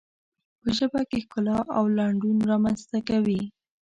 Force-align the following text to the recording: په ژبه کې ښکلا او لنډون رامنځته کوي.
په 0.61 0.67
ژبه 0.77 1.01
کې 1.09 1.17
ښکلا 1.23 1.59
او 1.77 1.83
لنډون 1.97 2.37
رامنځته 2.51 2.99
کوي. 3.09 3.41